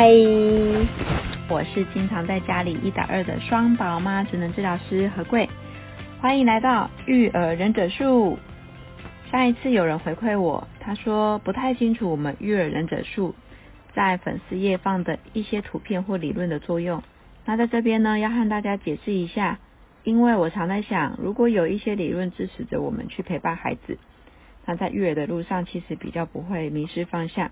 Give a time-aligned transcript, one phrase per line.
[0.00, 0.08] 嗨，
[1.48, 5.50] 我是经常在家里一打二的双宝妈职能治疗师何贵，
[6.20, 8.38] 欢迎来到育儿忍者术。
[9.32, 13.34] 上一次有人回馈我，他说不太清楚我们育儿忍者术
[13.92, 17.02] 在粉丝页放的一些图片或理论的作用。
[17.44, 19.58] 那在这边呢，要和大家解释一下，
[20.04, 23.98] 因为我常在想，如果有一些理论支持着我们去陪伴孩子，
[24.64, 27.50] 那在育儿的路上其实比较不会迷失方向。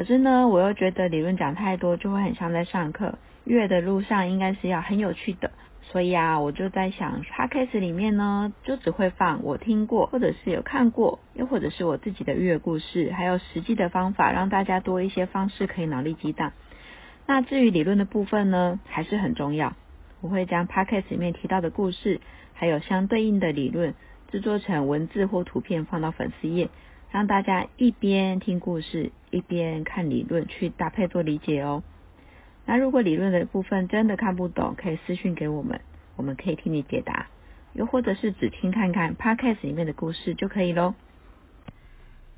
[0.00, 3.18] 可是呢，我又觉得理论讲太多就会很像在上课。
[3.44, 5.50] 育儿的路上应该是要很有趣的，
[5.82, 16.52] 所以啊，我就在想，Podcast 里面呢，就只会放我听过，或者是有看过，又或者是我自己的育儿故事，还有实际的方法，让大家多一些方式可以脑力激荡。
[17.26, 19.74] 那至于理论的部分呢，还是很重要。
[20.22, 22.22] 我会将 Podcast 里面提到的故事，
[22.54, 23.92] 还有相对应的理论，
[24.30, 26.70] 制作成文字或图片放到粉丝页。
[27.10, 31.82] 让大家一边听故事，一边看理论，去搭配做理解哦。
[32.66, 35.80] 那如果理论的部分真的看不懂，可以私讯给我们，
[36.16, 37.26] 我们可以替你解答。
[37.72, 40.94] 又或者是只听看看 Podcast 里面的故事就可以喽。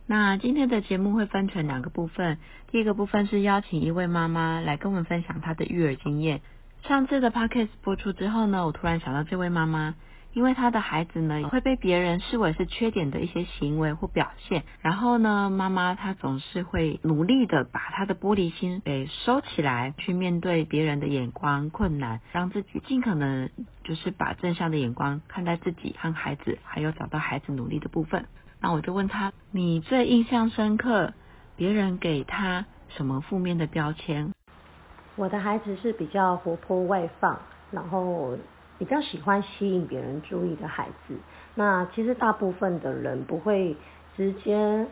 [0.06, 2.38] 那今天的节目会分成两个部分，
[2.70, 6.40] 第一个部分是邀请一位妈妈来跟我们分享她的育儿经验。
[6.82, 9.94] 上次的 Podcast 播出之后呢，我突然想到这位妈妈。
[10.34, 23.50] 因为他的孩子呢，会被别人视为是缺点的一些行为或表现，然后呢，妈妈她总是会努力的把她的玻璃心给收起来，去面对别人的眼光困难，让自己尽可能
[23.84, 28.24] 就是把正向的眼光看待自己和孩子，还有找到孩子努力的部分。
[28.58, 31.12] 那我就问他，你最印象深刻，
[31.56, 34.32] 别人给他什么负面的标签？
[35.16, 37.38] 我的孩子是比较活泼外放，
[37.70, 38.38] 然后。
[38.78, 41.14] 比较喜欢吸引别人注意的孩子，
[41.54, 43.76] 那其实大部分的人不会
[44.16, 44.86] 直接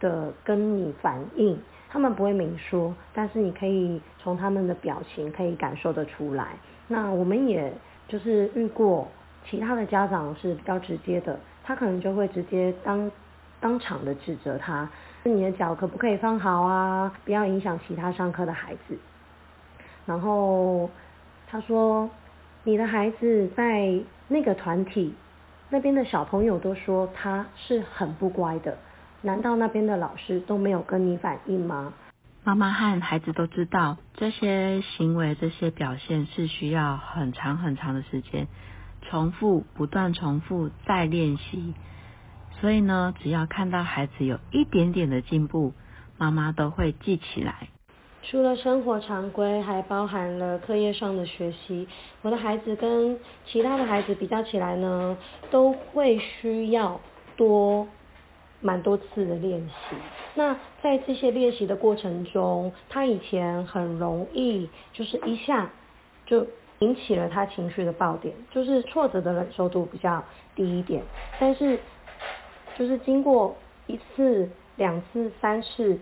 [0.00, 1.56] 的跟你反映，
[1.88, 6.56] 他们不会明说，但是你可以从他们的表情可以感受得出来。
[6.88, 7.72] 那我们也
[8.08, 9.06] 就是遇过
[9.48, 13.08] 其他的家长是比较直接的，他可能就会直接当
[13.60, 14.88] 当场的指责他，
[15.22, 17.12] 你的脚可不可以放好啊？
[17.24, 18.98] 不要影响其他上课的孩子。
[20.04, 20.90] 然后
[21.46, 22.10] 他说。
[22.66, 25.14] 你的孩子在那个团体
[25.70, 28.76] 那边的小朋友都说他是很不乖的，
[29.22, 31.94] 难道那边的老师都没有跟你反映吗？
[32.42, 38.48] 妈妈和孩子都知道，这些行为、这些表现是需要很长很长的时间，
[39.02, 41.72] 重复、不断重复再练习。
[42.60, 45.72] 所以呢，只要看到孩子有一点点的进步，
[46.18, 47.68] 妈妈都会记起来。
[48.28, 51.86] 除了生活常规，还包含了课业上的学习。
[52.22, 53.16] 我的孩子跟
[53.46, 55.16] 其他的孩子比较起来呢，
[55.48, 57.00] 都会需要
[57.36, 57.86] 多
[58.60, 59.96] 蛮多次的练习。
[60.34, 65.70] 那在这些练习的过程中，他以前很容易就是一下
[66.26, 66.44] 就
[66.80, 70.24] 引起了他情绪的爆点，就是挫折的忍受度比较
[70.56, 71.00] 低一点。
[71.38, 71.78] 但是
[72.76, 73.54] 就是经过
[73.86, 76.00] 一次、两次、三次。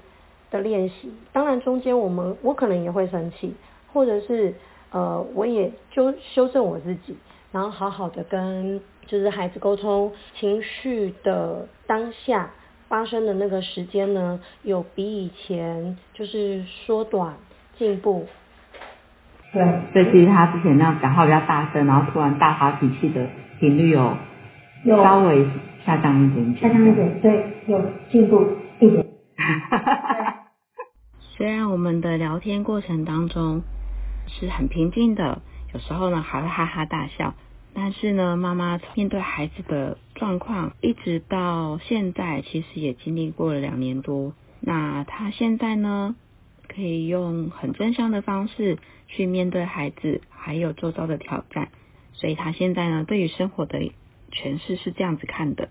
[0.55, 3.53] 的练习，当然中间我们我可能也会生气，
[3.93, 4.55] 或者是
[4.93, 7.17] 呃我也就修正我自己，
[7.51, 12.51] 然后好好的跟就是孩子沟通情绪的当下
[12.87, 17.35] 发生的那个时间呢，有比以前就是缩短
[17.77, 18.27] 进步。
[19.53, 19.63] 对，
[19.93, 23.27] 所以其实他之前那样讲话比较大声，然后突然大发脾气的
[23.59, 24.17] 频率有
[24.85, 25.45] 有稍微
[25.85, 28.47] 下降一点点，下降一点，对，有进步
[28.79, 29.05] 一点。
[31.37, 33.63] 虽然我们的聊天过程当中
[34.29, 35.43] 是很平静的，
[35.73, 37.35] 有时候呢还会哈哈大笑，
[37.75, 44.33] 但是呢，妈妈面对孩子的状况，一直到现在，其实也经历过了两年多。
[44.61, 46.15] 那她现在呢，
[46.69, 48.79] 可以用很正向的方式
[49.09, 51.71] 去面对孩子，还有周遭的挑战。
[52.13, 53.81] 所以她现在呢，对于生活的
[54.31, 55.69] 诠释是这样子看的。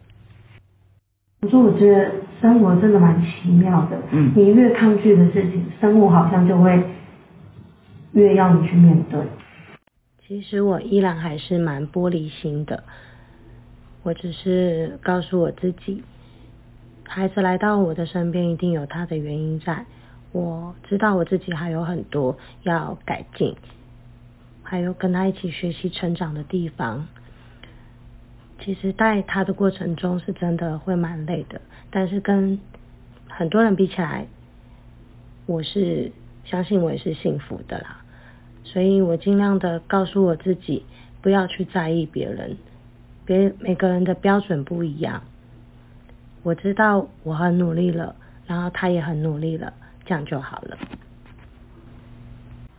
[1.44, 2.10] 我说，我觉得
[2.40, 3.98] 生活真的蛮奇妙的。
[4.12, 6.82] 嗯，你越抗拒的事情，生活好像就会
[8.14, 9.20] 越要你去面对。
[10.26, 12.86] 其实我依然还是蛮玻璃心的。
[14.04, 16.02] 我只是告诉我自己，
[17.04, 19.86] 孩子来到我的身边，一定有他的原因在。
[20.32, 23.54] 我知道我自己还有很多要改进，
[24.64, 27.06] 还有跟他一起学习成长的地方。
[28.64, 31.60] 其实带他的过程中是真的会蛮累的，
[31.92, 32.60] 但是跟
[33.28, 34.28] 很多人比起来，
[35.46, 36.12] 我是
[36.46, 38.02] 相信我也是幸福的啦。
[38.64, 40.86] 所以我尽量的告诉我自己，
[41.22, 42.58] 不要去在意别人，
[43.26, 45.24] 别每个人的标准不一样。
[46.44, 48.16] 我知道我很努力了，
[48.48, 49.74] 然后他也很努力了，
[50.06, 50.78] 这样就好了。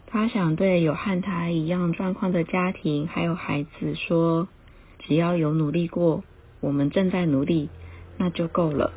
[0.06, 4.48] 他想对有和他一样状况的家庭还有孩子说，
[5.05, 6.25] 只要有努力过，
[6.61, 7.69] 我们正在努力，
[8.19, 8.93] 那就够了。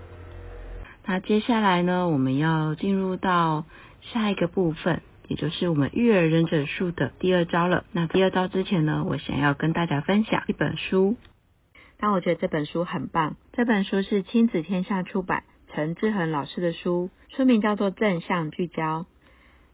[1.06, 3.65] 那接下来呢，我们要进入到
[4.01, 7.86] 下一个部分，也就是我们育儿忍者术的第二招了。
[7.92, 11.15] 那第二招之前呢，我想要跟大家分享一本书。
[12.00, 15.44] 但我觉得这本书很棒，这本书是亲子天下出版，
[15.74, 19.01] 陈志恒老师的书，书名叫做《正向聚焦》。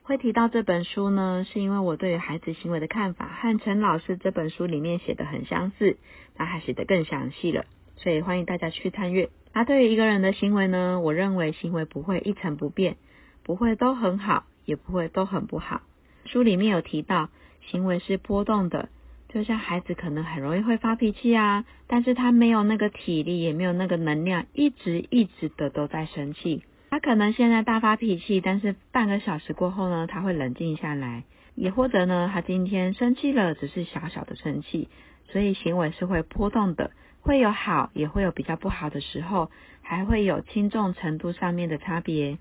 [0.06, 5.96] 会提到这本书呢，是因为我对于孩子行为的看法和陈老师这本书里面写的很相似，
[6.38, 7.64] 那还写得更详细了，
[7.96, 9.30] 所以欢迎大家去参阅。
[9.54, 12.98] 那对于一个人的行为呢，我认为行为不会一成不变，
[13.44, 15.82] 不会都很好，也不会都很不好。
[16.26, 17.30] 书里面有提到，
[17.62, 18.90] 行为是波动的，
[19.30, 26.62] 就像孩子可能很容易会发脾气啊，但是他没有那个体力，也没有那个能量，一直一直的都在生气。
[26.94, 31.24] 他可能现在大发脾气，但是半个小时过后呢，他会冷静下来。
[31.56, 34.90] 也或者呢，他今天生气了，只是小小的生气，
[35.26, 36.92] 所以行为是会波动的，
[37.22, 39.50] 会有好，也会有比较不好的时候，
[39.82, 42.38] 还会有轻重程度上面的差别。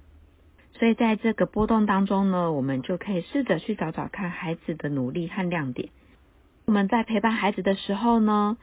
[0.75, 5.89] 所以在这个波动当中呢，我们就可以试着去找找看孩子的努力和亮点。
[6.67, 8.59] 我们在陪伴孩子的时候呢，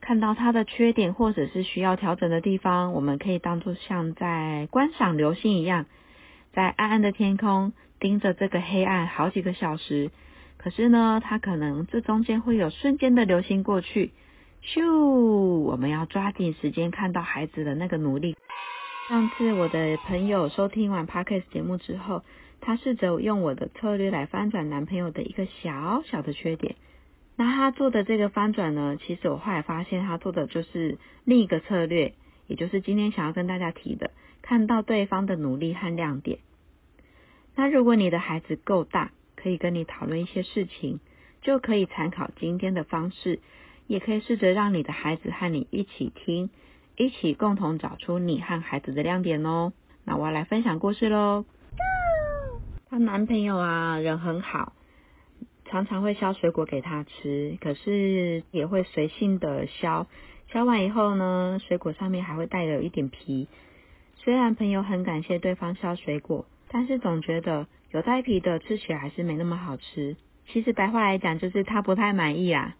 [0.00, 5.86] 看到他的缺点或者是需要调整的地方，我们可以当作像在观赏流星一样，
[6.52, 10.10] 在暗暗的天空盯着这个黑暗好几个小时。
[10.56, 14.12] 可是呢，他可能这中间会有瞬间的流星过去，
[14.62, 14.84] 咻！
[15.60, 18.36] 我们要抓紧时间看到孩子的那个努力。
[19.08, 22.22] 上次我的朋友收听完 Podcast 节目之后，
[22.60, 26.76] 他试着用我的策略来翻转男朋友的一个小小的缺点。
[27.40, 32.12] 那他做的这个翻转呢，其实我后来发现他做的就是另一个策略，
[32.46, 34.10] 也就是今天想要跟大家提的，
[34.42, 36.40] 看到对方的努力和亮点。
[37.54, 41.00] 那如果你的孩子够大，可以跟你讨论一些事情，
[41.40, 43.40] 就可以参考今天的方式，
[43.86, 46.50] 也可以试着让你的孩子和你一起听，
[46.98, 49.72] 一起共同找出你和孩子的亮点哦。
[50.04, 51.46] 那我要来分享故事喽。
[52.90, 54.74] 她男朋友啊，人很好。
[55.70, 60.08] 常常会削水果给他吃，可是也会随性的削。
[60.48, 63.46] 削完以后呢，水果上面还会带有一点皮。
[64.16, 70.16] 虽然朋友很感谢对方削水果，但是总觉得有带皮的吃起来还是没那么好吃。
[70.48, 72.74] 其实白话来讲，就是他不太满意啊。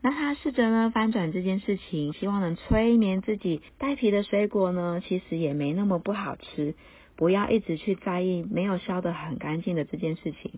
[0.00, 6.74] 那他试着呢翻转这件事情，希望能催眠自己，带皮的水果呢，其实也没那么不好吃。
[7.16, 10.52] 不要一直去在意没有削得很干净的这件事情。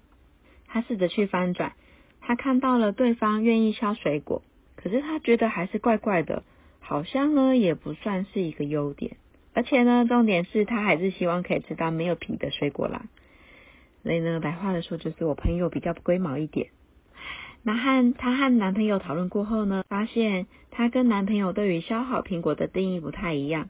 [0.75, 1.75] 他试着去翻转，
[2.21, 4.43] 他看到了对方愿意削水果，
[4.75, 6.43] 可是他觉得还是怪怪的，
[6.81, 9.17] 好像呢也不算是一个优点。
[9.53, 13.07] 而且呢，重点是他还是希望可以吃到没有皮的水果啦。
[14.03, 16.71] 所以呢，白话的说就是我朋友比较不龟毛一点。
[17.63, 23.69] 那和她和男朋友讨论过后呢，发现她跟男朋友对于削好苹果的定义不太一样。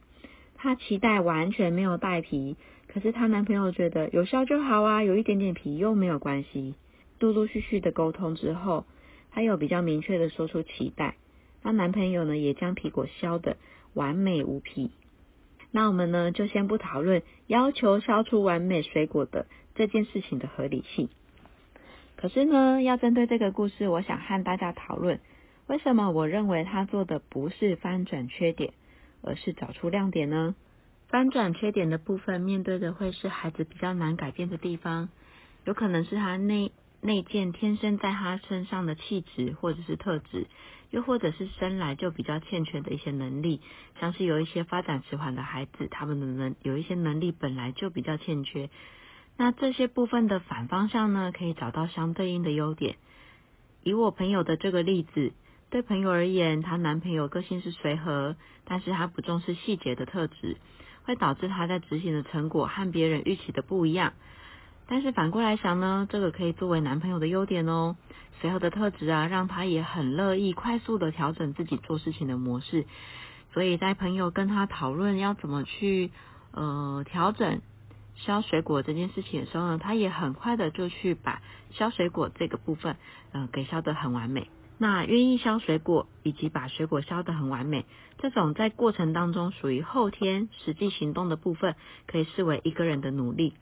[0.55, 2.57] 她期待完全没有带皮，
[2.87, 6.73] 可是她男朋友觉得有削就好啊，有一点点皮又没有关系。
[7.25, 8.85] 陆陆续续的沟通之后，
[9.31, 11.15] 她有比较明确的说出期待。
[11.63, 13.57] 那男朋友呢，也将苹果削得
[13.95, 14.91] 完美无皮。
[15.71, 21.09] 那我们呢，就先不讨论要求削出完美水果的这件事情的合理性。
[22.15, 25.19] 可是呢，要针对这个故事，我想和大家讨论，
[25.65, 28.71] 为什么我认为他做的不是翻转缺点，
[29.23, 30.53] 而是找出亮点呢？
[31.07, 35.09] 翻转缺点的部分，面对的会是孩子比较难改变的地方，
[35.63, 36.71] 有可能是他内。
[37.05, 40.47] 内建天生在他身上的气质或者是特质，
[40.89, 43.61] 又或者是生来就比较欠缺的一些能力，
[43.99, 48.71] 像是有一些发展迟缓的孩子，他们的能有一些能力本来就比较欠缺。
[49.37, 52.95] 那这些部分的反方向呢，可以找到相对应的优点。
[53.83, 55.33] 以我朋友的这个例子，
[55.69, 60.57] 对朋友而言，她男朋友个性是随和，但是他不重视细节的特质，
[61.03, 64.13] 会导致他在执行的成果和别人预期的不一样。
[64.87, 67.95] 但是反过来想呢，这个可以作为男朋友的优点哦。
[68.41, 72.85] 随和的特质啊，让他也很乐意快速的调整自己做事情的模式，
[73.53, 76.11] 所以在朋友跟他讨论要怎么去
[76.51, 77.61] 呃调整
[78.15, 82.97] 削水果这件事情的时候呢，他也很快的就去把削水果这个部分
[83.31, 84.49] 呃给削得很完美。
[84.77, 87.85] 那愿意削水果以及把水果削得很完美，
[88.17, 91.75] 这种在过程当中属于后天实际行动的部分，
[92.05, 93.53] 可以视为一个人的努力。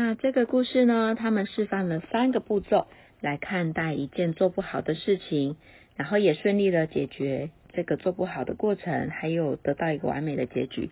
[0.00, 2.86] 那这个故事呢，他们示范了三个步骤
[3.20, 5.56] 来看待一件做不好的事情，
[5.96, 10.90] 然后也顺利的解决这个做不好的过程，还有得到一个完美的结局。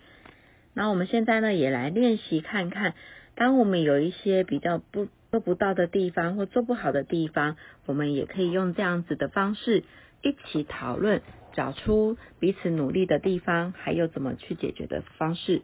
[0.74, 2.94] 那我们现在呢，也来练习看看，
[3.36, 9.84] 当我们有一些比较不做不到的地方或做不好的地方，我们也可以用这样子的方式
[10.20, 11.22] 一起讨论，
[11.52, 15.62] 找出彼此努力的地方，还有怎么去解决的方式。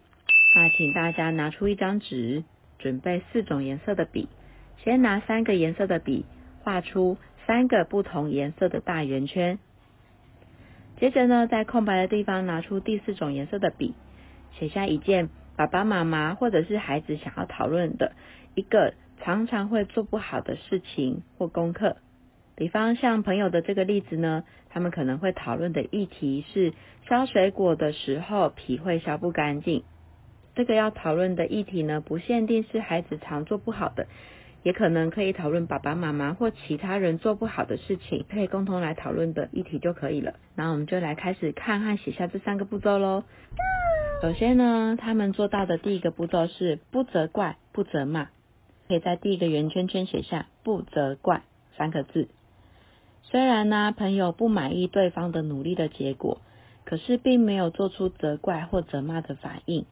[0.54, 2.44] 那请大家拿出一张纸。
[2.82, 4.28] 准备四种颜色的笔，
[4.82, 6.24] 先拿三个颜色的笔
[6.64, 9.60] 画出三个不同颜色的大圆圈。
[10.98, 13.94] 接着呢，在空白的地方拿出第四种颜色的笔，
[14.58, 18.12] 写下一件爸爸妈妈或者是孩子想要讨论的
[18.56, 21.98] 一个常常会做不好的事情或功课。
[22.56, 26.72] 比方像朋友的这个例子呢，他们可能会讨论的议题是
[27.08, 29.84] 削水果的时候皮会削不干净。
[30.54, 34.06] 这个要讨论的议题呢，不限定是孩子常做不好的，
[34.62, 40.34] 也可能可以讨论爸爸妈妈或其他人做不好的事情，可以共同来讨论的议题就可以了。
[40.54, 43.24] 那我们就来开始看和写下这三个步骤喽。
[44.20, 48.28] 首先呢，他们做到的第一个步骤是不责怪、不责骂，
[48.86, 51.42] 可以在第一个圆圈圈写下“不责怪”
[51.76, 52.28] 三个字。
[53.22, 56.42] 虽然呢，朋友不满意对方的努力的结果，
[56.84, 59.86] 可是并没有做出责怪或责骂的反应。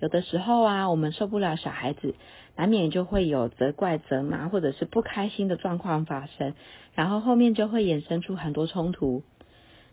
[0.00, 2.14] 有的时候啊，我们受不了小孩子，
[2.56, 6.54] 难免就会有责怪、责骂或者是不开心的状况发生，
[6.94, 9.22] 然后后面就会衍生出很多冲突。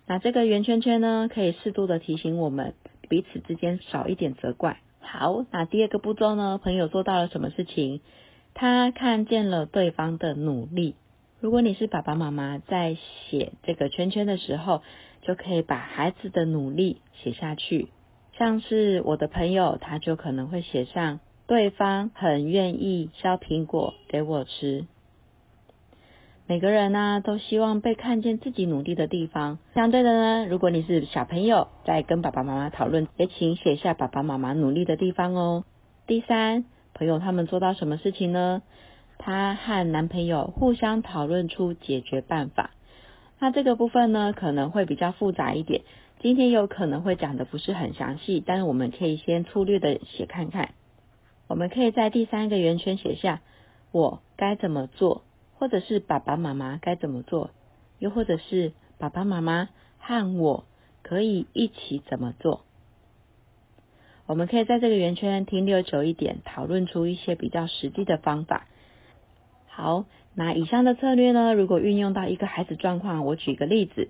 [0.05, 2.73] 那这个圆圈圈呢，可以适度的提醒我们
[3.09, 4.79] 彼此之间少一点责怪。
[5.01, 7.99] 好，那第二个步骤呢，朋友做到了什么事情？
[8.53, 10.95] 他看见了对方的努力。
[11.39, 14.81] 如果你是爸爸妈妈，在写这个圈圈的时候，
[15.21, 17.89] 就可以把孩子的努力写下去。
[18.37, 24.85] 像是我的朋友，他就可能会写上对方很愿意削苹果给我吃。
[26.45, 29.57] 每个人呢、都希望被看见自己努力的地方。
[29.73, 35.65] 相对的呢，如果你是小朋友，在跟爸爸妈妈讨论，也请写下爸爸妈妈努力的地方哦。
[36.05, 36.63] 第三，
[36.93, 38.61] 朋友他们做到什么事情呢？
[39.17, 42.69] 她和男朋友互相讨论出解决办法。
[43.39, 45.83] 那这个部分呢，可能会比较复杂一点。
[46.19, 50.73] 今天有可能会讲的不是很详细，但是我们可以先粗略的写看看。
[51.47, 53.41] 我们可以在第三个圆圈写下
[53.91, 57.51] 我该怎么做，或者是爸爸妈妈该怎么做，
[57.99, 60.65] 又或者是爸爸妈妈和我
[61.03, 62.63] 可以一起怎么做。
[64.25, 68.67] 我们可以在这个圆圈停留久一点，讨论出一些比较实际的方法。
[69.67, 70.05] 好，
[70.39, 74.09] 那以上的策略呢，如果运用到一个孩子状况，我举个例子。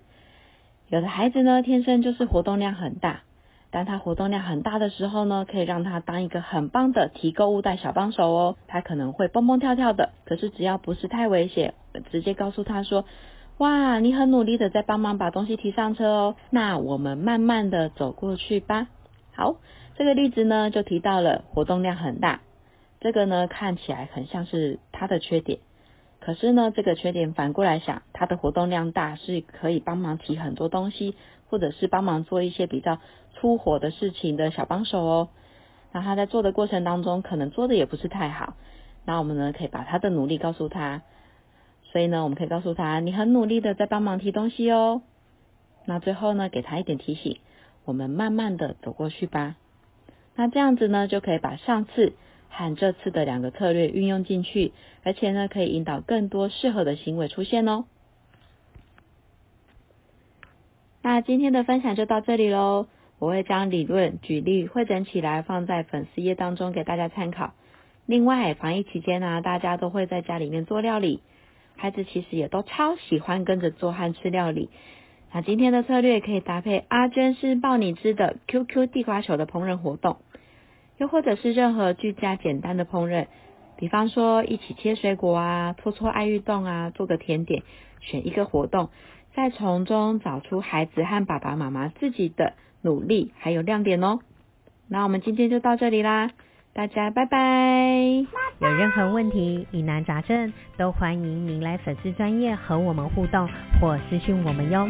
[0.89, 3.21] 有的孩子呢，天生就是活动量很大，
[3.71, 8.57] 当他活动量很大的时候呢，可以让他当一个很棒的提购物袋小帮手哦。
[8.67, 11.75] 他可能会蹦蹦跳跳的，可是只要不是太危险，
[12.11, 13.05] 直接告诉他说
[13.59, 18.89] ：“哇，你很努力的在帮忙把东西提上车哦。”那我们慢慢的走过去吧。
[19.33, 19.55] 好，
[19.95, 22.41] 这个例子呢，就提到了活动量很大，
[22.99, 25.59] 这个呢，看起来很像是他的缺点。
[26.27, 31.15] 可是呢，这个缺点反过来想，他的活动量大，是可以帮忙提很多东西，
[31.49, 32.99] 或者是帮忙做一些比较
[33.31, 35.29] 粗活的事情的小帮手哦。
[35.93, 38.57] 那他在做的过程当中，可能做的也不是太好。
[39.05, 41.01] 那我们呢，可以把他的努力告诉他。
[41.93, 45.03] 所以呢，我们可以告诉他，你很努力的在帮忙提东西哦。
[45.85, 47.37] 那最后呢，给他一点提醒，
[47.85, 49.55] 我们慢慢的走过去吧。
[50.35, 52.11] 那这样子呢，就可以把上次。
[52.49, 54.71] 和这次的两个策略运用进去，
[55.03, 57.85] 而且呢，可以引导更多适合的行为出现哦。
[61.01, 62.87] 那今天的分享就到这里喽，
[63.19, 67.53] 我会将理论举例汇整起来放在粉丝页当中给大家参考。
[68.05, 71.21] 另外，防疫期间呢、大家都会在家里面做料理，
[71.75, 74.69] 孩子其实也都超喜欢跟着做和吃料理。
[75.33, 80.17] 那今天的策略可以搭配阿娟是抱你吃的 QQ 地瓜球的烹饪活动。
[80.97, 83.27] 又或者是任何居家简单的烹饪，
[83.77, 87.63] 比方说一起切水果啊，搓搓爱运动啊，做个甜点，
[88.01, 88.89] 选一个活动，
[89.35, 94.19] 再从中找出孩子和爸爸妈妈自己的努力还有亮点哦。
[94.87, 96.31] 那我们今天就到这里啦，
[96.73, 97.37] 大家拜拜。
[98.59, 103.47] 有任何问题、疑难杂症，都欢迎您来粉丝专业和我们互动
[103.79, 104.89] 或私讯我们哟。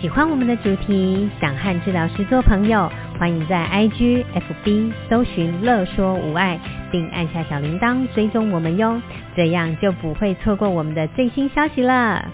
[0.00, 6.58] 喜欢我们的主题，想和治疗师做朋友，欢迎在 IG、FB 搜寻“乐说无爱”，
[6.90, 9.00] 并按下小铃铛追踪我们哟，
[9.36, 12.28] 这样就不会错过我们的最新消息了。